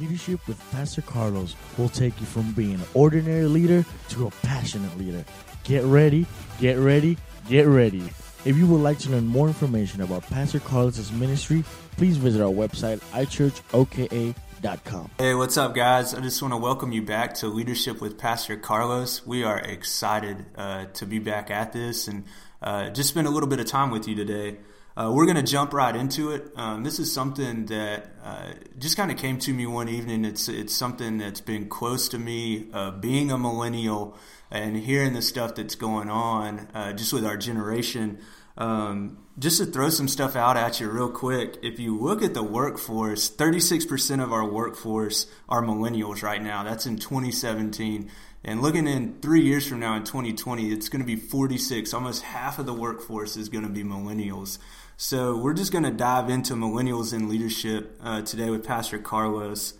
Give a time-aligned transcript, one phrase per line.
[0.00, 4.96] Leadership with Pastor Carlos will take you from being an ordinary leader to a passionate
[4.96, 5.24] leader.
[5.64, 6.24] Get ready,
[6.60, 7.18] get ready,
[7.48, 8.04] get ready.
[8.44, 11.64] If you would like to learn more information about Pastor Carlos's ministry,
[11.96, 15.10] please visit our website, ichurchoka.com.
[15.18, 16.14] Hey, what's up, guys?
[16.14, 19.26] I just want to welcome you back to Leadership with Pastor Carlos.
[19.26, 22.24] We are excited uh, to be back at this and
[22.62, 24.58] uh, just spend a little bit of time with you today.
[24.98, 26.50] Uh, we're going to jump right into it.
[26.56, 28.50] Um, this is something that uh,
[28.80, 30.24] just kind of came to me one evening.
[30.24, 34.16] It's it's something that's been close to me, uh, being a millennial
[34.50, 38.18] and hearing the stuff that's going on uh, just with our generation.
[38.56, 42.34] Um, just to throw some stuff out at you real quick, if you look at
[42.34, 46.64] the workforce, 36% of our workforce are millennials right now.
[46.64, 48.10] That's in 2017.
[48.44, 51.92] And looking in three years from now in 2020, it's going to be 46.
[51.92, 54.58] Almost half of the workforce is going to be millennials.
[54.96, 59.74] So we're just going to dive into millennials in leadership uh, today with Pastor Carlos.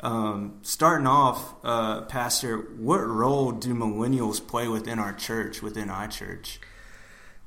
[0.00, 6.58] Um, starting off, uh, Pastor, what role do millennials play within our church, within iChurch?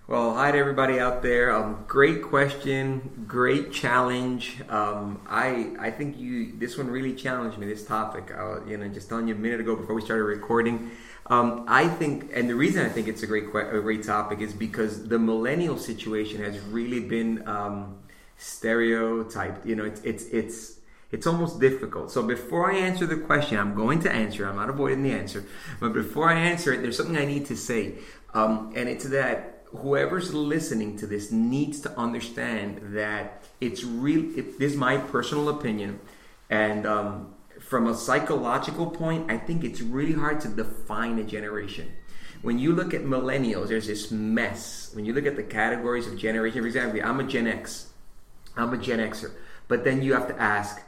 [0.09, 1.53] Well, hi to everybody out there.
[1.53, 4.55] Um, great question, great challenge.
[4.69, 7.67] Um, I I think you this one really challenged me.
[7.67, 10.91] This topic, I, you know, just telling you a minute ago before we started recording.
[11.25, 14.53] Um, I think, and the reason I think it's a great a great topic is
[14.53, 17.97] because the millennial situation has really been um,
[18.37, 19.65] stereotyped.
[19.65, 20.79] You know, it's it's it's
[21.11, 22.11] it's almost difficult.
[22.11, 24.47] So before I answer the question, I'm going to answer.
[24.47, 25.43] I'm not avoiding the answer,
[25.81, 27.95] but before I answer it, there's something I need to say,
[28.33, 34.37] um, and it's that whoever's listening to this needs to understand that it's real.
[34.37, 35.99] It, this is my personal opinion,
[36.49, 41.91] and um, from a psychological point, I think it's really hard to define a generation.
[42.41, 44.91] When you look at millennials, there's this mess.
[44.93, 47.87] When you look at the categories of generation, for example, I'm a Gen X,
[48.55, 49.31] I'm a Gen Xer,
[49.67, 50.81] but then you have to ask,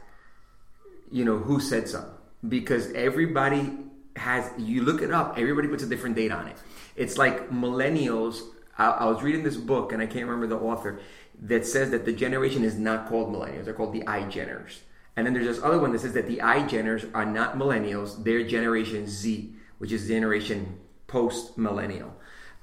[1.10, 2.08] you know, who said so?
[2.48, 3.72] Because everybody
[4.16, 6.56] has, you look it up, everybody puts a different date on it.
[6.96, 8.40] It's like millennials.
[8.80, 11.00] I, I was reading this book, and I can't remember the author,
[11.42, 14.78] that says that the generation is not called millennials; they're called the iGeners.
[15.16, 18.46] And then there's this other one that says that the iGeners are not millennials, they're
[18.46, 22.14] Generation Z, which is generation post millennial.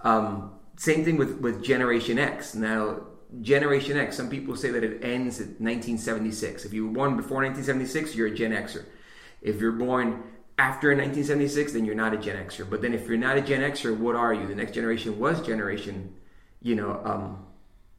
[0.01, 2.55] Um, same thing with, with Generation X.
[2.55, 3.01] Now,
[3.41, 6.65] Generation X, some people say that it ends at 1976.
[6.65, 8.85] If you were born before 1976, you're a Gen Xer.
[9.41, 10.23] If you're born
[10.57, 12.67] after 1976, then you're not a Gen Xer.
[12.67, 14.47] But then if you're not a Gen Xer, what are you?
[14.47, 16.15] The next generation was generation,
[16.61, 17.45] you know, um,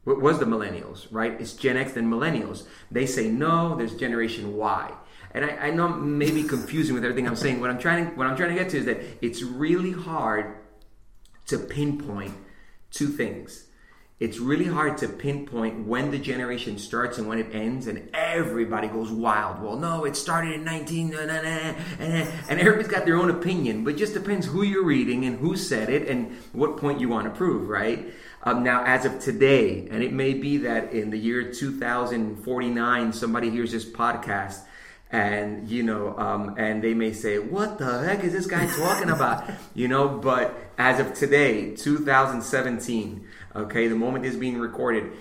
[0.05, 1.39] was the millennials, right?
[1.39, 2.65] It's Gen X and millennials.
[2.91, 4.91] They say no, there's Generation Y.
[5.31, 7.61] And I, I know I'm maybe confusing with everything I'm saying.
[7.61, 10.57] What I'm trying what I'm trying to get to is that it's really hard
[11.47, 12.33] to pinpoint
[12.91, 13.65] two things.
[14.19, 18.89] It's really hard to pinpoint when the generation starts and when it ends, and everybody
[18.89, 19.63] goes wild.
[19.63, 21.77] Well, no, it started in 19, and
[22.49, 26.09] everybody's got their own opinion, but just depends who you're reading and who said it
[26.09, 28.13] and what point you want to prove, right?
[28.43, 33.49] Um, now, as of today, and it may be that in the year 2049, somebody
[33.49, 34.63] hears this podcast
[35.11, 39.09] and you know um, and they may say what the heck is this guy talking
[39.09, 43.27] about you know but as of today 2017
[43.59, 45.11] okay the moment is being recorded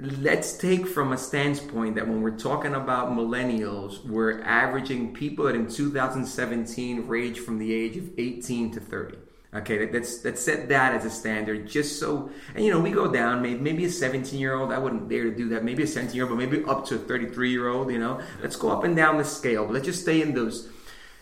[0.00, 5.54] let's take from a standpoint that when we're talking about millennials we're averaging people that
[5.54, 9.16] in 2017 range from the age of 18 to 30
[9.56, 13.10] Okay, let's let's set that as a standard, just so and you know we go
[13.10, 13.40] down.
[13.40, 15.64] Maybe maybe a 17 year old, I wouldn't dare to do that.
[15.64, 17.90] Maybe a 17 year old, but maybe up to a 33 year old.
[17.90, 19.64] You know, let's go up and down the scale.
[19.64, 20.68] But let's just stay in those,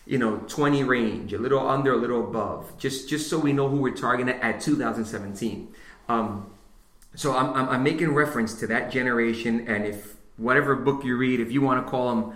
[0.04, 3.68] you know, 20 range, a little under, a little above, just just so we know
[3.68, 5.72] who we're targeting at 2017.
[6.08, 6.50] Um,
[7.14, 11.40] so I'm, I'm I'm making reference to that generation, and if whatever book you read,
[11.40, 12.34] if you want to call them,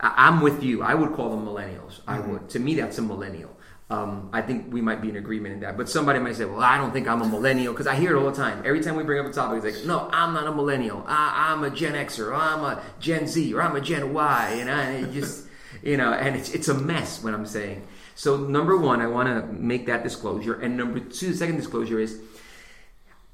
[0.00, 0.82] I'm with you.
[0.82, 2.00] I would call them millennials.
[2.06, 2.32] I mm-hmm.
[2.32, 2.50] would.
[2.50, 3.54] To me, that's a millennial.
[3.90, 5.76] Um, I think we might be in agreement in that.
[5.76, 8.18] But somebody might say, well, I don't think I'm a millennial because I hear it
[8.18, 8.62] all the time.
[8.64, 11.04] Every time we bring up a topic, it's like, no, I'm not a millennial.
[11.06, 14.56] I, am a Gen Xer, or I'm a Gen Z, or I'm a Gen Y.
[14.58, 15.46] And I just,
[15.82, 17.86] you know, and it's, it's a mess what I'm saying.
[18.14, 20.54] So, number one, I want to make that disclosure.
[20.54, 22.20] And number two, the second disclosure is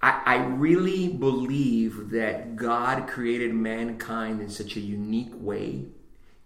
[0.03, 5.87] I, I really believe that God created mankind in such a unique way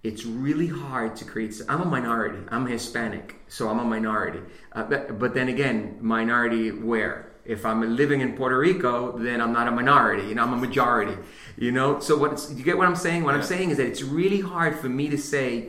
[0.05, 1.59] it's really hard to create.
[1.67, 2.39] I'm a minority.
[2.51, 4.41] I'm Hispanic, so I'm a minority.
[4.73, 7.33] Uh, but, but, then again, minority where?
[7.47, 10.29] If I'm living in Puerto Rico, then I'm not a minority.
[10.29, 11.17] You know, I'm a majority.
[11.57, 12.47] You know, so what?
[12.55, 13.25] You get what I'm saying?
[13.25, 13.41] What yeah.
[13.41, 15.69] I'm saying is that it's really hard for me to say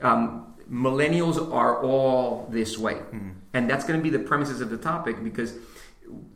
[0.00, 3.30] um, millennials are all this way, mm-hmm.
[3.52, 5.54] and that's going to be the premises of the topic because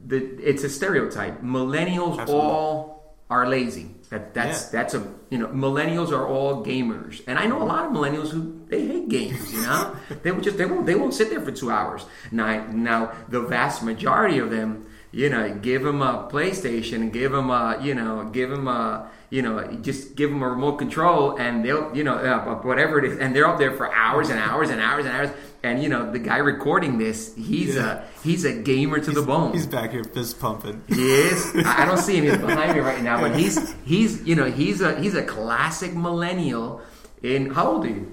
[0.06, 1.42] the, it's a stereotype.
[1.42, 2.50] Millennials Absolutely.
[2.50, 4.68] all are lazy That that's Yeah.
[4.82, 8.28] that's a you know millennials are all gamers, and I know a lot of millennials
[8.28, 9.50] who they hate games.
[9.54, 12.04] You know, they would just they won't they won't sit there for two hours.
[12.30, 17.48] Now now the vast majority of them, you know, give them a PlayStation, give them
[17.48, 21.64] a you know, give them a you know, just give them a remote control, and
[21.64, 24.68] they'll you know uh, whatever it is, and they're up there for hours and hours
[24.70, 25.30] and hours and hours.
[25.64, 28.02] And you know, the guy recording this, he's Yeah.
[28.02, 29.52] a he's a gamer to the bone.
[29.52, 30.82] He's back here fist pumping.
[30.86, 31.40] He is.
[31.64, 32.24] I I don't see him.
[32.24, 35.94] He's behind me right now, but he's he's you know he's a he's a classic
[35.94, 36.82] millennial.
[37.22, 38.12] In how old are you?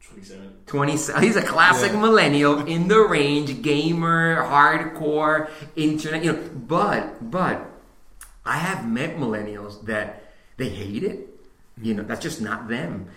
[0.00, 0.52] 27.
[0.66, 0.92] Twenty.
[0.92, 2.00] He's a classic Yeah.
[2.00, 6.24] millennial in the range, gamer, hardcore, internet.
[6.24, 7.66] You know, but but
[8.46, 10.22] I have met millennials that
[10.58, 11.40] they hate it.
[11.80, 13.08] You know, that's just not them.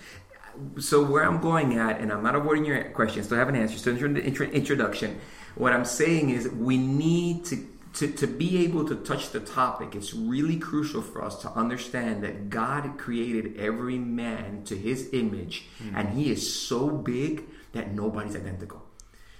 [0.79, 3.77] So where I'm going at, and I'm not avoiding your question, still have an answer,
[3.77, 5.19] still in the intro- introduction.
[5.55, 9.95] What I'm saying is we need to, to to be able to touch the topic.
[9.95, 15.65] It's really crucial for us to understand that God created every man to His image,
[15.79, 15.95] hmm.
[15.95, 17.43] and He is so big
[17.73, 18.83] that nobody's identical.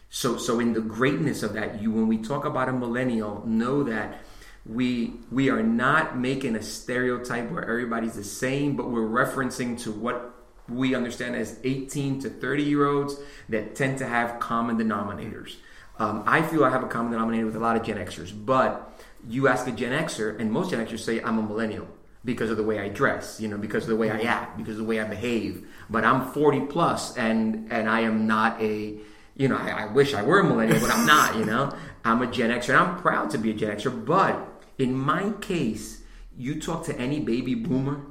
[0.10, 3.84] So, so in the greatness of that, you when we talk about a millennial, know
[3.84, 4.22] that
[4.66, 9.92] we we are not making a stereotype where everybody's the same, but we're referencing to
[9.92, 10.36] what
[10.70, 13.16] we understand as 18 to 30 year olds
[13.50, 15.56] that tend to have common denominators.
[15.98, 19.00] Um, I feel I have a common denominator with a lot of Gen Xers, but
[19.28, 21.88] you ask a Gen Xer, and most Gen Xers say I'm a millennial
[22.24, 24.76] because of the way I dress, you know, because of the way I act, because
[24.76, 25.68] of the way I behave.
[25.90, 28.98] But I'm 40 plus, and and I am not a,
[29.36, 31.36] you know, I, I wish I were a millennial, but I'm not.
[31.36, 34.06] You know, I'm a Gen Xer, and I'm proud to be a Gen Xer.
[34.06, 34.51] But
[34.82, 36.02] in my case,
[36.38, 38.02] you talk to any baby boomer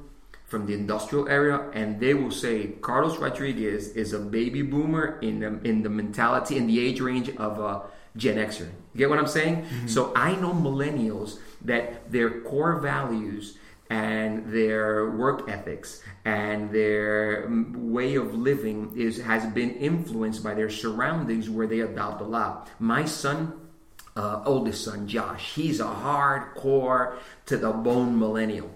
[0.46, 5.40] from the industrial area, and they will say Carlos Rodriguez is a baby boomer in
[5.40, 7.82] the in the mentality in the age range of a
[8.17, 8.69] Gen Xer.
[8.93, 9.62] You get what I'm saying?
[9.62, 9.88] Mm-hmm.
[9.88, 13.58] So I know millennials that their core values
[13.90, 20.70] and their work ethics and their way of living is has been influenced by their
[20.70, 22.69] surroundings where they adopt a lot.
[22.78, 23.69] My son
[24.17, 25.55] uh, oldest son Josh.
[25.55, 27.17] He's a hardcore
[27.47, 28.71] to the bone millennial,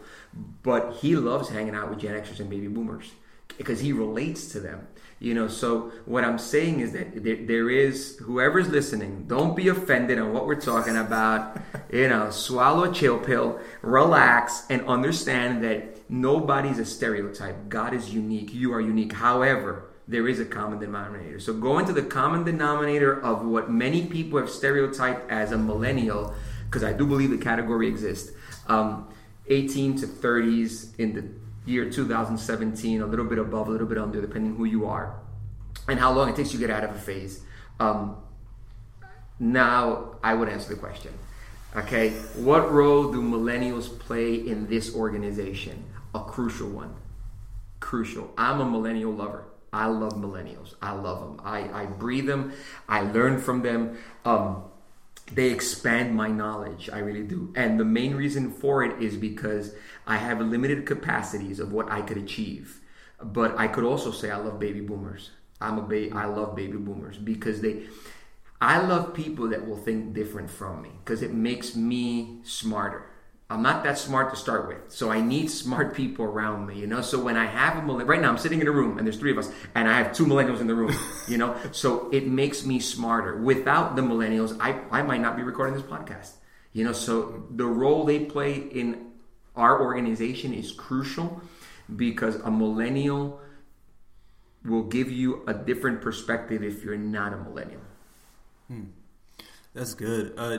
[0.62, 3.12] but he loves hanging out with Gen Xers and baby boomers
[3.58, 4.86] because he relates to them.
[5.20, 9.68] You know, so what I'm saying is that there, there is whoever's listening, don't be
[9.68, 11.56] offended on what we're talking about.
[11.92, 17.68] you know, swallow a chill pill, relax, and understand that nobody's a stereotype.
[17.68, 18.52] God is unique.
[18.52, 19.12] You are unique.
[19.12, 21.40] However, there is a common denominator.
[21.40, 26.34] So go into the common denominator of what many people have stereotyped as a millennial,
[26.66, 28.32] because I do believe the category exists.
[28.66, 29.08] Um,
[29.48, 31.24] 18 to 30s in the
[31.70, 35.18] year 2017, a little bit above, a little bit under, depending who you are,
[35.88, 37.40] and how long it takes you to get out of a phase.
[37.80, 38.16] Um,
[39.38, 41.12] now, I would answer the question.
[41.76, 45.84] Okay, what role do millennials play in this organization?
[46.14, 46.94] A crucial one.
[47.80, 48.32] Crucial.
[48.38, 49.44] I'm a millennial lover.
[49.74, 50.74] I love millennials.
[50.80, 51.40] I love them.
[51.44, 52.52] I, I breathe them.
[52.88, 53.98] I learn from them.
[54.24, 54.62] Um,
[55.32, 56.88] they expand my knowledge.
[56.92, 57.52] I really do.
[57.56, 59.74] And the main reason for it is because
[60.06, 62.80] I have limited capacities of what I could achieve.
[63.20, 65.30] But I could also say I love baby boomers.
[65.60, 67.82] I'm a ba- I love baby boomers because they
[68.60, 73.06] I love people that will think different from me because it makes me smarter.
[73.54, 76.86] I'm not that smart to start with, so I need smart people around me, you
[76.86, 77.00] know.
[77.00, 79.18] So when I have a millennial, right now I'm sitting in a room and there's
[79.18, 80.94] three of us, and I have two millennials in the room,
[81.28, 81.56] you know.
[81.72, 83.40] So it makes me smarter.
[83.40, 86.32] Without the millennials, I I might not be recording this podcast,
[86.72, 86.92] you know.
[86.92, 89.12] So the role they play in
[89.56, 91.40] our organization is crucial
[91.94, 93.40] because a millennial
[94.64, 97.80] will give you a different perspective if you're not a millennial.
[98.68, 98.84] Hmm.
[99.74, 100.34] That's good.
[100.36, 100.58] Uh,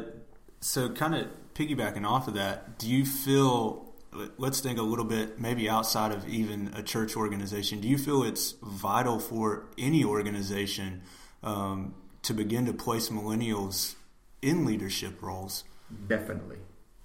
[0.61, 3.93] so, kind of piggybacking off of that, do you feel?
[4.37, 7.81] Let's think a little bit, maybe outside of even a church organization.
[7.81, 11.01] Do you feel it's vital for any organization
[11.43, 13.95] um, to begin to place millennials
[14.41, 15.65] in leadership roles?
[16.07, 16.57] Definitely.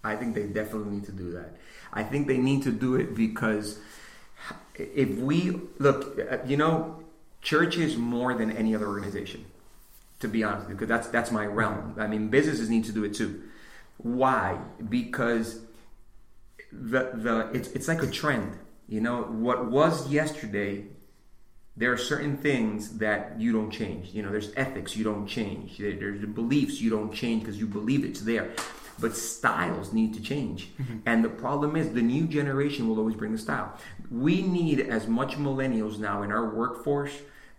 [0.04, 1.56] I think they definitely need to do that.
[1.92, 3.80] I think they need to do it because
[4.76, 7.02] if we look, uh, you know,
[7.42, 9.46] church is more than any other organization.
[10.20, 11.94] To be honest, because that's that's my realm.
[11.98, 13.42] I mean, businesses need to do it too.
[14.02, 14.58] Why?
[14.88, 15.60] Because
[16.72, 18.58] the the it's it's like a trend.
[18.88, 20.86] You know, what was yesterday
[21.76, 24.08] there are certain things that you don't change.
[24.12, 25.78] You know, there's ethics you don't change.
[25.78, 28.50] There- There's beliefs you don't change because you believe it's there.
[28.98, 30.68] But styles need to change.
[30.78, 30.98] Mm-hmm.
[31.06, 33.78] And the problem is the new generation will always bring the style.
[34.10, 37.16] We need as much millennials now in our workforce,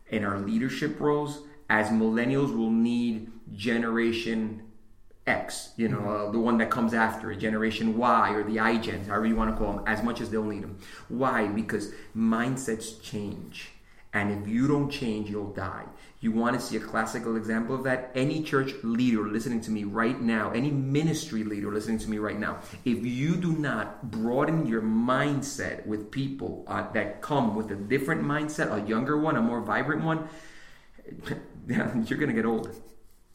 [0.10, 4.62] in our leadership roles, as millennials will need generation
[5.28, 9.08] X, you know, uh, the one that comes after it, Generation Y or the iGens,
[9.08, 10.80] however you want to call them, as much as they'll need them.
[11.10, 11.48] Why?
[11.48, 13.70] Because mindsets change.
[14.13, 15.86] And if you don't change, you'll die.
[16.20, 18.12] You want to see a classical example of that?
[18.13, 22.38] Any church leader listening to me right now, any ministry leader listening to me right
[22.38, 27.75] now, if you do not broaden your mindset with people uh, that come with a
[27.75, 30.28] different mindset, a younger one, a more vibrant one,
[31.68, 32.75] you're going to get old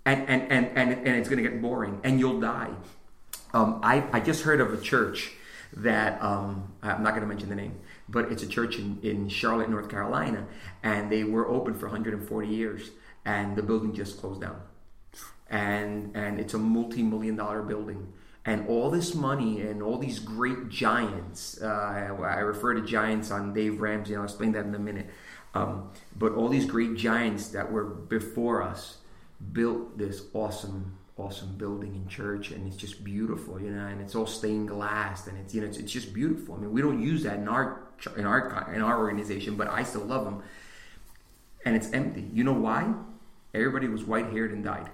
[0.07, 2.71] and and and and, and it's going to get boring, and you'll die.
[3.53, 5.33] Um, I I just heard of a church
[5.75, 9.29] that um, I'm not going to mention the name, but it's a church in, in
[9.29, 10.47] Charlotte, North Carolina,
[10.83, 12.91] and they were open for 140 years,
[13.25, 14.61] and the building just closed down,
[15.51, 18.13] and and it's a multi-million dollar building.
[18.45, 23.53] And all this money and all these great giants, uh, I refer to giants on
[23.53, 25.11] Dave Ramsey, I'll explain that in a minute.
[25.53, 28.99] Um, but all these great giants that were before us,
[29.53, 34.15] built this awesome awesome building in church and it's just beautiful you know and it's
[34.15, 36.55] all stained glass and it's you know it's, it's just beautiful.
[36.55, 37.83] I mean we don't use that in our
[38.17, 40.43] in our in our organization but i still love them
[41.67, 42.25] and it's empty.
[42.33, 42.95] You know why?
[43.53, 44.89] Everybody was white haired and died.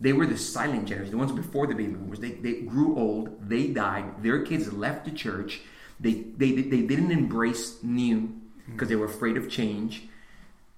[0.00, 1.12] They were the silent generation.
[1.12, 5.04] The ones before the baby boomers they, they grew old they died their kids left
[5.04, 5.60] the church.
[6.00, 8.34] They they, they didn't embrace new
[8.66, 10.08] because they were afraid of change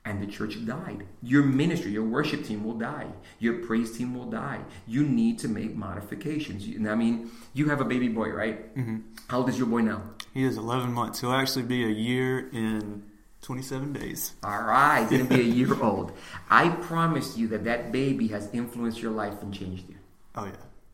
[0.04, 1.06] and the church died.
[1.23, 3.06] Your ministry, your worship team will die.
[3.38, 4.61] Your praise team will die.
[4.87, 6.66] You need to make modifications.
[6.87, 8.75] I mean, you have a baby boy, right?
[8.76, 8.99] Mm-hmm.
[9.28, 10.02] How old is your boy now?
[10.34, 11.20] He is 11 months.
[11.20, 13.04] He'll actually be a year in
[13.42, 14.34] 27 days.
[14.42, 16.12] All right, he's going to be a year old.
[16.50, 19.96] I promise you that that baby has influenced your life and changed you.
[20.34, 20.52] Oh, yeah.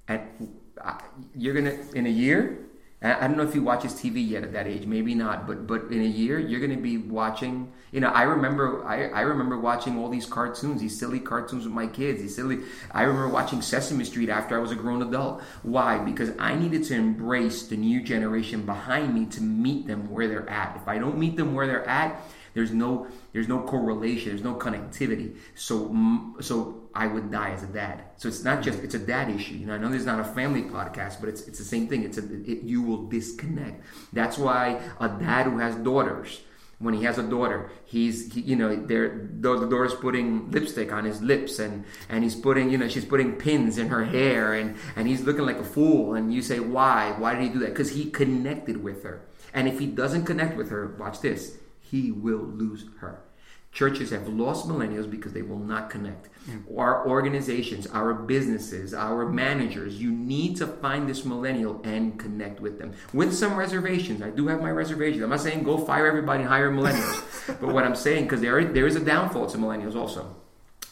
[0.08, 0.98] And uh,
[1.34, 2.70] you're going to, in a year,
[3.02, 5.84] I don't know if he watches TV yet at that age, maybe not, but but
[5.84, 7.72] in a year you're going to be watching.
[7.92, 11.74] You know, I remember I, I remember watching all these cartoons, these silly cartoons with
[11.74, 12.20] my kids.
[12.22, 12.60] These silly.
[12.92, 15.42] I remember watching Sesame Street after I was a grown adult.
[15.62, 15.98] Why?
[15.98, 20.48] Because I needed to embrace the new generation behind me to meet them where they're
[20.48, 20.76] at.
[20.76, 22.22] If I don't meet them where they're at,
[22.54, 24.30] there's no there's no correlation.
[24.30, 25.36] There's no connectivity.
[25.54, 28.04] So so I would die as a dad.
[28.16, 29.54] So it's not just it's a dad issue.
[29.54, 32.04] You know, I know there's not a family podcast, but it's it's the same thing.
[32.04, 33.84] It's a it, you will disconnect.
[34.12, 36.40] That's why a dad who has daughters
[36.80, 41.04] when he has a daughter, he's he, you know there the daughter's putting lipstick on
[41.04, 44.76] his lips and and he's putting you know she's putting pins in her hair and
[44.96, 46.14] and he's looking like a fool.
[46.14, 47.14] And you say why?
[47.18, 47.68] Why did he do that?
[47.68, 49.22] Because he connected with her.
[49.52, 51.58] And if he doesn't connect with her watch this
[51.90, 53.24] he will lose her.
[53.72, 56.28] Churches have lost millennials because they will not connect.
[56.48, 56.76] Mm.
[56.76, 62.80] Our organizations, our businesses, our managers, you need to find this millennial and connect with
[62.80, 62.94] them.
[63.12, 64.22] With some reservations.
[64.22, 65.22] I do have my reservations.
[65.22, 67.46] I'm not saying go fire everybody and hire millennials.
[67.60, 70.34] but what I'm saying, because there, there is a downfall to millennials also.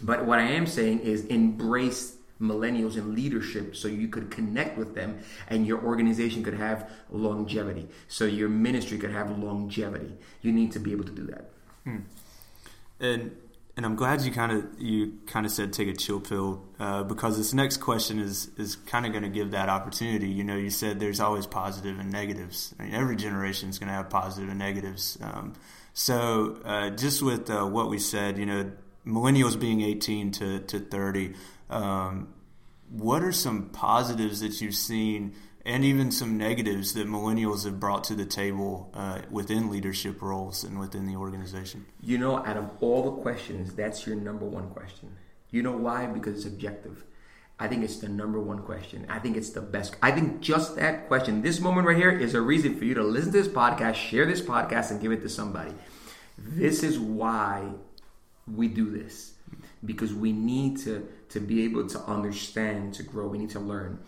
[0.01, 4.95] But what I am saying is embrace millennials in leadership so you could connect with
[4.95, 5.19] them
[5.49, 10.79] and your organization could have longevity so your ministry could have longevity you need to
[10.79, 11.51] be able to do that
[11.85, 11.99] hmm.
[13.01, 13.37] And
[13.77, 17.05] and I'm glad you kind of you kind of said take a chill pill uh,
[17.05, 20.29] because this next question is is kind of going to give that opportunity.
[20.29, 22.75] You know, you said there's always positive and negatives.
[22.79, 25.17] I mean, every generation is going to have positive and negatives.
[25.23, 25.55] Um,
[25.95, 28.71] so uh, just with uh, what we said, you know,
[29.07, 31.35] millennials being 18 to, to 30,
[31.71, 32.35] um,
[32.91, 35.35] what are some positives that you've seen
[35.69, 40.65] and even some negatives that millennials have brought to the table uh, within leadership roles
[40.65, 41.85] and within the organization?
[42.03, 45.15] You know, out of all the questions, that's your number one question.
[45.51, 46.07] You know why?
[46.07, 47.05] Because it's objective.
[47.61, 49.05] I think it's the number one question.
[49.11, 49.97] I think it's the best.
[50.03, 53.03] I think just that question, this moment right here, is a reason for you to
[53.03, 55.75] listen to this podcast, share this podcast, and give it to somebody.
[56.39, 57.73] This is why
[58.47, 59.35] we do this
[59.85, 63.29] because we need to to be able to understand, to grow.
[63.29, 63.99] We need to learn.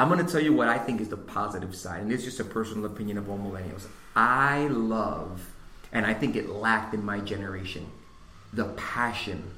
[0.00, 2.40] I'm going to tell you what I think is the positive side, and it's just
[2.40, 3.84] a personal opinion of all millennials.
[4.16, 5.46] I love,
[5.92, 7.86] and I think it lacked in my generation,
[8.54, 9.50] the passion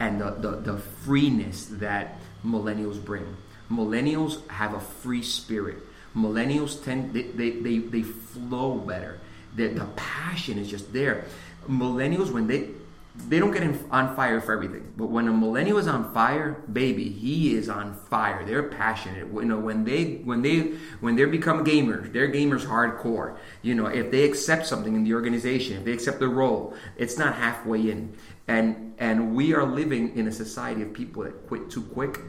[0.00, 3.36] and the, the, the freeness that millennials bring.
[3.70, 5.78] Millennials have a free spirit.
[6.16, 9.20] Millennials tend they, they, they, they flow better.
[9.54, 11.26] The, the passion is just there.
[11.68, 12.70] Millennials, when they
[13.16, 14.92] they don't get on fire for everything.
[14.96, 18.44] But when a millennial is on fire, baby, he is on fire.
[18.44, 19.28] They're passionate.
[19.32, 23.36] You know, when they when they when they become gamers, they're gamers hardcore.
[23.62, 27.16] You know, if they accept something in the organization, if they accept the role, it's
[27.16, 28.16] not halfway in.
[28.48, 32.20] And and we are living in a society of people that quit too quick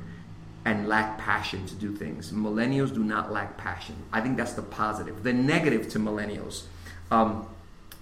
[0.65, 2.31] and lack passion to do things.
[2.31, 3.95] Millennials do not lack passion.
[4.13, 5.23] I think that's the positive.
[5.23, 6.63] The negative to millennials,
[7.11, 7.47] um,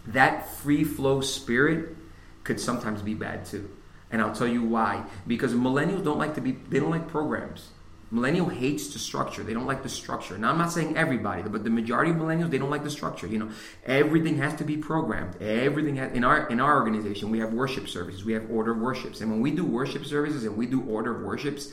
[0.08, 1.98] that free flow spirit
[2.44, 3.70] could sometimes be bad too.
[4.12, 5.04] And I'll tell you why.
[5.26, 7.70] Because millennials don't like to be, they don't like programs.
[8.12, 9.42] Millennial hates the structure.
[9.42, 10.38] They don't like the structure.
[10.38, 13.26] Now, I'm not saying everybody, but the majority of millennials they don't like the structure.
[13.26, 13.50] You know,
[13.88, 15.42] everything has to be programmed.
[15.42, 18.24] Everything has, in our in our organization we have worship services.
[18.24, 21.16] We have order of worships, and when we do worship services and we do order
[21.16, 21.70] of worships,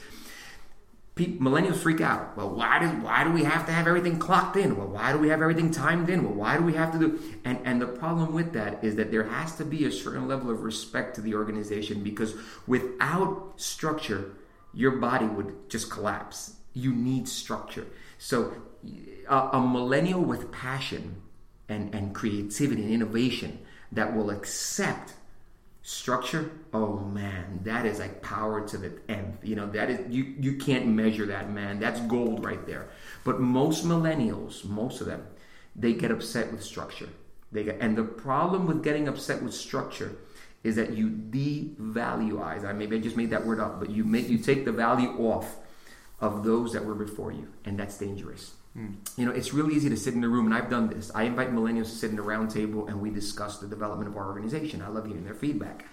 [1.15, 2.37] people, millennials freak out.
[2.37, 4.77] Well, why do why do we have to have everything clocked in?
[4.77, 6.25] Well, why do we have everything timed in?
[6.25, 7.21] Well, why do we have to do?
[7.45, 10.51] And and the problem with that is that there has to be a certain level
[10.51, 12.35] of respect to the organization because
[12.67, 14.33] without structure
[14.73, 16.55] your body would just collapse.
[16.75, 17.87] You need structure.
[18.19, 18.55] So,
[19.29, 21.23] a, a millennial with passion
[21.69, 23.59] and, and creativity and innovation
[23.93, 25.15] that will accept
[25.83, 30.35] structure oh man that is like power to the nth you know that is you
[30.39, 32.91] you can't measure that man that's gold right there
[33.25, 35.27] but most millennials most of them
[35.75, 37.09] they get upset with structure
[37.51, 40.17] they get and the problem with getting upset with structure
[40.63, 42.65] is that you devalueize.
[42.65, 45.11] I maybe I just made that word up, but you make you take the value
[45.19, 45.57] off
[46.21, 48.53] of those that were before you, and that's dangerous.
[48.77, 48.97] Mm.
[49.17, 51.11] You know, it's really easy to sit in a room, and I've done this.
[51.15, 54.17] I invite millennials to sit in a round table, and we discuss the development of
[54.17, 54.81] our organization.
[54.83, 55.87] I love hearing their feedback.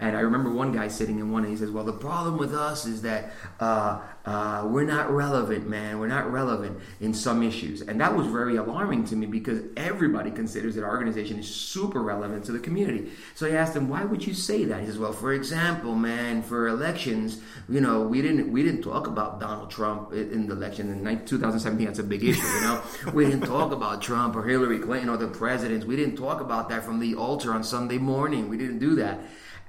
[0.00, 2.54] And I remember one guy sitting in one, and he says, "Well, the problem with
[2.54, 5.98] us is that uh, uh, we're not relevant, man.
[5.98, 10.30] We're not relevant in some issues." And that was very alarming to me because everybody
[10.30, 13.10] considers that our organization is super relevant to the community.
[13.34, 16.42] So I asked him, "Why would you say that?" He says, "Well, for example, man,
[16.42, 20.92] for elections, you know, we didn't we didn't talk about Donald Trump in the election
[20.92, 21.86] in 2017.
[21.86, 22.82] That's a big issue, you know.
[23.14, 25.84] we didn't talk about Trump or Hillary Clinton or the presidents.
[25.84, 28.48] We didn't talk about that from the altar on Sunday morning.
[28.48, 29.18] We didn't do that."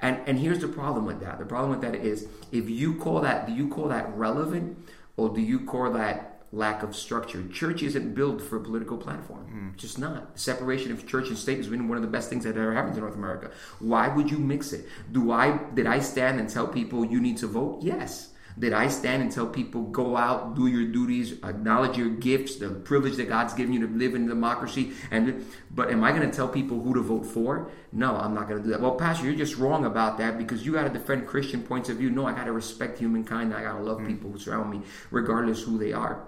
[0.01, 1.39] And and here's the problem with that.
[1.39, 4.77] The problem with that is if you call that do you call that relevant
[5.18, 7.48] or do you call that lack of structure?
[7.50, 9.74] Church isn't built for a political platform.
[9.74, 9.77] Mm.
[9.77, 10.34] Just not.
[10.34, 12.74] The separation of church and state has been one of the best things that ever
[12.74, 13.51] happened to North America.
[13.79, 14.88] Why would you mix it?
[15.12, 17.79] Do I did I stand and tell people you need to vote?
[17.82, 18.29] Yes.
[18.60, 22.70] Did I stand and tell people, go out, do your duties, acknowledge your gifts, the
[22.70, 24.92] privilege that God's given you to live in democracy?
[25.12, 27.72] And but am I going to tell people who to vote for?
[27.94, 28.82] No, I'm not going to do that.
[28.82, 31.98] Well, Pastor, you're just wrong about that because you got to defend Christian points of
[31.98, 32.10] view.
[32.10, 33.54] No, I got to respect humankind.
[33.54, 34.08] I got to love mm-hmm.
[34.08, 36.28] people who surround me, regardless who they are.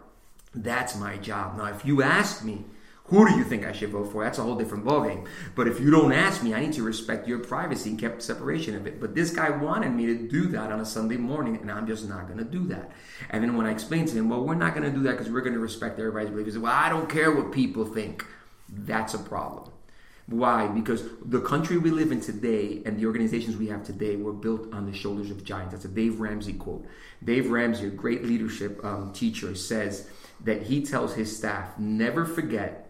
[0.55, 1.57] That's my job.
[1.57, 2.63] Now, if you ask me,
[3.11, 4.23] who do you think I should vote for?
[4.23, 5.27] That's a whole different ballgame.
[5.53, 8.73] But if you don't ask me, I need to respect your privacy and keep separation
[8.73, 9.01] of it.
[9.01, 12.07] But this guy wanted me to do that on a Sunday morning, and I'm just
[12.07, 12.89] not going to do that.
[13.29, 15.29] And then when I explained to him, well, we're not going to do that because
[15.29, 16.47] we're going to respect everybody's beliefs.
[16.47, 18.25] He said, well, I don't care what people think.
[18.69, 19.73] That's a problem.
[20.27, 20.67] Why?
[20.67, 24.73] Because the country we live in today and the organizations we have today were built
[24.73, 25.73] on the shoulders of giants.
[25.73, 26.85] That's a Dave Ramsey quote.
[27.21, 30.09] Dave Ramsey, a great leadership um, teacher, says
[30.45, 32.80] that he tells his staff, never forget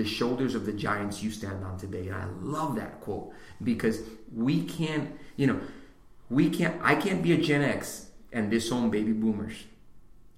[0.00, 2.08] the shoulders of the giants you stand on today.
[2.08, 4.00] And I love that quote because
[4.34, 5.60] we can't, you know,
[6.30, 9.64] we can't, I can't be a Gen X and disown baby boomers.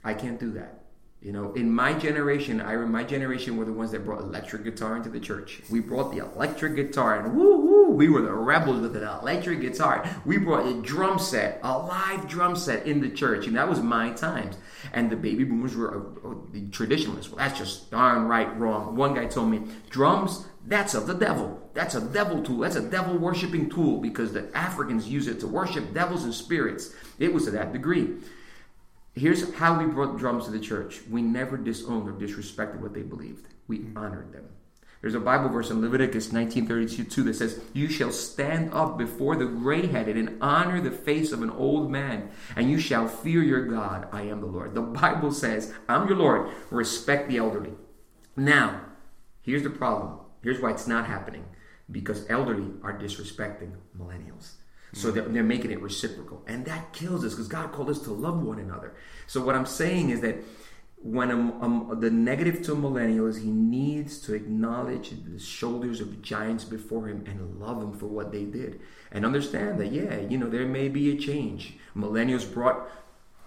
[0.03, 0.82] I can't do that.
[1.23, 4.97] You know, in my generation, I my generation were the ones that brought electric guitar
[4.97, 5.63] into the church.
[5.71, 9.61] We brought the electric guitar, and woo woo, we were the rebels with an electric
[9.61, 10.05] guitar.
[10.25, 13.81] We brought a drum set, a live drum set in the church, and that was
[13.81, 14.57] my times.
[14.93, 17.31] And the baby boomers were uh, uh, the traditionalists.
[17.31, 18.97] Well, that's just darn right wrong.
[18.97, 21.71] One guy told me, drums, that's of the devil.
[21.73, 22.59] That's a devil tool.
[22.59, 26.93] That's a devil worshiping tool because the Africans use it to worship devils and spirits.
[27.21, 28.17] It was to that degree.
[29.15, 31.03] Here's how we brought drums to the church.
[31.11, 33.47] We never disowned or disrespected what they believed.
[33.69, 33.97] We mm.
[33.97, 34.49] honored them.
[35.03, 39.47] There's a Bible verse in Leviticus 19:32 that says, "You shall stand up before the
[39.47, 44.09] gray-headed and honor the face of an old man, and you shall fear your God.
[44.13, 46.51] I am the Lord." The Bible says, "I'm your Lord.
[46.71, 47.75] Respect the elderly."
[48.37, 48.81] Now,
[49.43, 50.21] here's the problem.
[50.41, 51.47] Here's why it's not happening.
[51.91, 54.53] Because elderly are disrespecting millennials.
[54.93, 55.17] So mm-hmm.
[55.17, 56.43] they're, they're making it reciprocal.
[56.47, 58.95] And that kills us because God called us to love one another.
[59.27, 60.37] So what I'm saying is that
[61.03, 66.01] when a, a, the negative to a millennial is he needs to acknowledge the shoulders
[66.01, 70.21] of giants before him and love them for what they did and understand that yeah
[70.21, 72.89] you know there may be a change millennials brought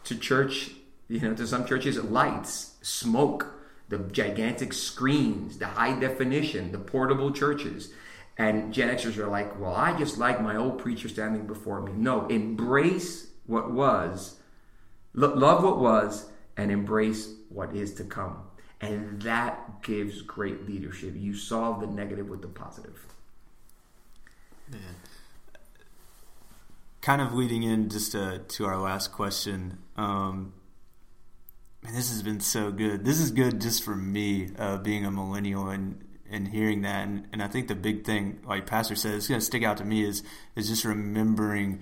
[0.04, 0.72] to church
[1.08, 3.54] you know to some churches lights smoke
[3.88, 7.94] the gigantic screens the high definition the portable churches
[8.38, 11.94] and Gen Xers are like, well, I just like my old preacher standing before me.
[11.94, 14.40] No, embrace what was,
[15.14, 18.40] love what was, and embrace what is to come.
[18.82, 21.14] And that gives great leadership.
[21.16, 23.06] You solve the negative with the positive.
[24.72, 24.80] Yeah.
[27.02, 29.78] Kind of leading in just to, to our last question.
[29.96, 30.54] Um,
[31.84, 33.06] man, this has been so good.
[33.06, 37.08] This is good just for me, uh, being a millennial and and hearing that.
[37.08, 39.78] And, and I think the big thing, like Pastor said, it's going to stick out
[39.78, 40.24] to me is
[40.56, 41.82] is just remembering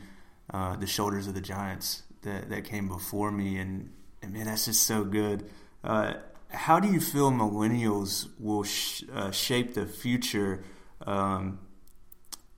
[0.53, 3.89] uh, the shoulders of the giants that, that came before me and
[4.21, 5.49] and man, that's just so good.
[5.83, 6.13] Uh,
[6.49, 10.63] how do you feel millennials will sh- uh, shape the future
[11.05, 11.59] um,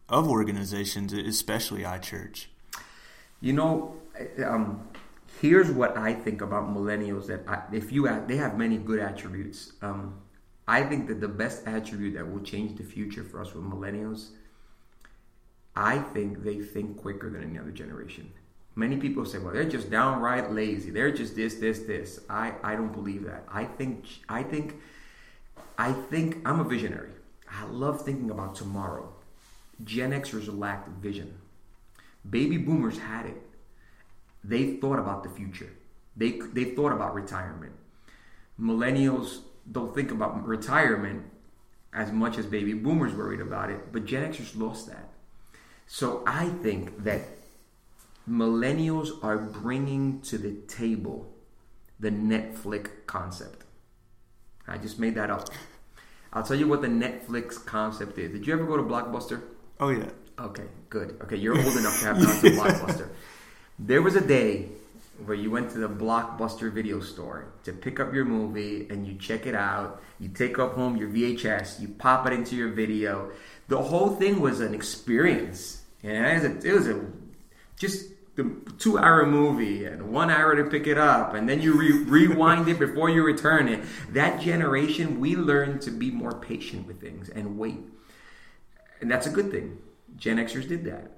[0.07, 2.45] of organizations, especially iChurch?
[3.41, 3.95] You know,
[4.45, 4.87] um,
[5.41, 7.27] here's what I think about millennials.
[7.27, 9.73] That I, if you they have many good attributes.
[9.81, 10.19] Um,
[10.67, 14.29] I think that the best attribute that will change the future for us with millennials.
[15.75, 18.31] I think they think quicker than any other generation.
[18.75, 20.89] Many people say, well, they're just downright lazy.
[20.89, 22.19] They're just this, this, this.
[22.29, 23.45] I, I don't believe that.
[23.51, 24.75] I think I think
[25.77, 27.11] I think I'm a visionary.
[27.49, 29.13] I love thinking about tomorrow.
[29.83, 31.37] Gen Xers lacked vision.
[32.29, 33.41] Baby boomers had it.
[34.43, 35.69] They thought about the future.
[36.17, 37.73] They they thought about retirement.
[38.59, 39.39] Millennials
[39.71, 41.25] don't think about retirement
[41.93, 45.09] as much as baby boomers worried about it, but Gen Xers lost that.
[45.87, 47.21] So I think that
[48.29, 51.31] millennials are bringing to the table
[51.99, 53.63] the Netflix concept.
[54.67, 55.49] I just made that up.
[56.33, 58.31] I'll tell you what the Netflix concept is.
[58.31, 59.41] Did you ever go to Blockbuster?
[59.79, 60.09] Oh yeah.
[60.37, 61.17] Okay, good.
[61.21, 63.09] Okay, you're old enough to have gone to Blockbuster.
[63.79, 64.69] There was a day
[65.23, 69.15] where you went to the Blockbuster video store to pick up your movie and you
[69.15, 70.01] check it out.
[70.19, 73.31] You take up home your VHS, you pop it into your video.
[73.67, 75.83] The whole thing was an experience.
[76.03, 77.05] And it was a, it was a
[77.77, 81.73] just the two hour movie and one hour to pick it up and then you
[81.73, 86.85] re- rewind it before you return it that generation we learned to be more patient
[86.85, 87.79] with things and wait
[88.99, 89.77] and that's a good thing
[90.17, 91.11] gen xers did that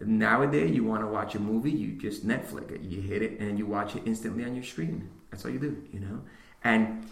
[0.00, 3.58] nowadays you want to watch a movie you just netflix it you hit it and
[3.58, 6.22] you watch it instantly on your screen that's all you do you know
[6.64, 7.06] and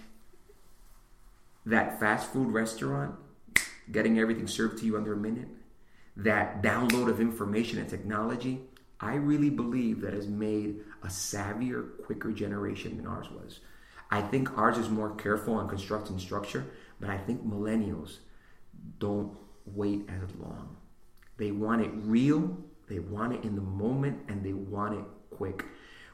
[1.67, 3.15] that fast food restaurant
[3.93, 5.49] getting everything served to you under a minute
[6.17, 8.61] that download of information and technology
[9.01, 13.61] I really believe that has made a savvier, quicker generation than ours was.
[14.11, 16.65] I think ours is more careful on constructing structure,
[16.99, 18.19] but I think millennials
[18.99, 20.77] don't wait as long.
[21.37, 22.57] They want it real,
[22.89, 25.65] they want it in the moment, and they want it quick.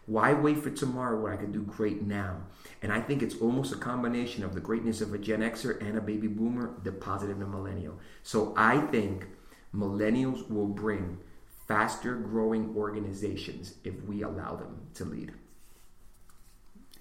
[0.06, 2.42] Why wait for tomorrow when I can do great now?
[2.82, 5.96] And I think it's almost a combination of the greatness of a Gen Xer and
[5.96, 7.98] a baby boomer the in a millennial.
[8.22, 9.26] So I think
[9.74, 11.18] millennials will bring
[11.66, 15.32] faster growing organizations if we allow them to lead.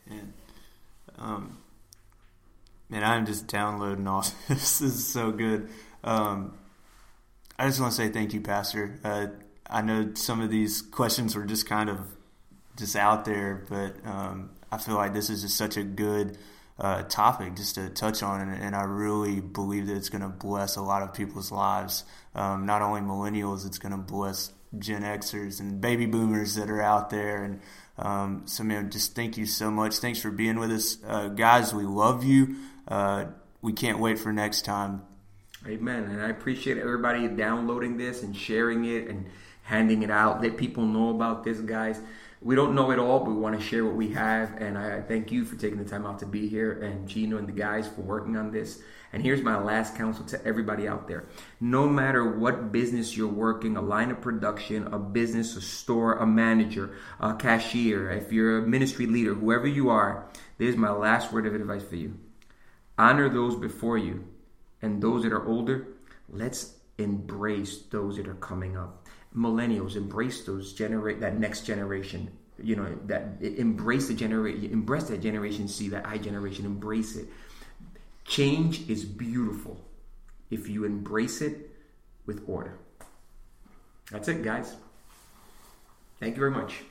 [0.10, 0.34] And,
[1.18, 1.58] um,
[2.90, 4.80] man, I'm just downloading all this.
[4.80, 5.70] this is so good.
[6.04, 6.58] Um,
[7.60, 9.00] I just want to say thank you, Pastor.
[9.04, 9.28] Uh,
[9.70, 12.00] I know some of these questions were just kind of
[12.78, 16.38] just out there, but um, I feel like this is just such a good
[16.80, 20.28] uh, topic just to touch on, and, and, I really believe that it's going to
[20.28, 22.04] bless a lot of people's lives.
[22.34, 26.82] Um, not only millennials, it's going to bless Gen Xers and baby boomers that are
[26.82, 27.44] out there.
[27.44, 27.62] And
[27.98, 29.98] um, so, man, just thank you so much.
[29.98, 31.74] Thanks for being with us, uh, guys.
[31.74, 32.56] We love you.
[32.88, 33.26] Uh,
[33.62, 35.04] we can't wait for next time.
[35.68, 36.04] Amen.
[36.04, 39.28] And I appreciate everybody downloading this and sharing it and
[39.64, 40.42] handing it out.
[40.42, 42.00] Let people know about this, guys
[42.44, 44.62] we don't know it all, but we want to share what we have.
[44.62, 47.48] And I thank you for taking the time out to be here, and Gino and
[47.48, 48.82] the guys for working on this.
[49.14, 51.26] And here's my last counsel to everybody out there.
[51.62, 56.26] No matter what business you're working, a line of production, a business, a store, a
[56.26, 61.46] manager, a cashier, if you're a ministry leader, whoever you are, there's my last word
[61.46, 62.20] of advice for you.
[62.98, 64.28] Honor those before you,
[64.82, 65.88] and those that are older,
[66.28, 69.03] let's embrace those that are coming up
[69.36, 75.22] millennials embrace those generate that next generation you know that embrace the generation embrace that
[75.22, 77.28] generation see that i generation embrace it.
[78.26, 79.84] Change is beautiful
[80.50, 81.72] if you embrace it
[82.26, 82.80] with order.
[84.12, 84.76] That's it guys.
[86.20, 86.84] Thank you very much